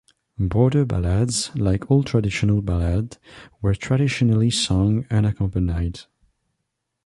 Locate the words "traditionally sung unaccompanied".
3.75-6.01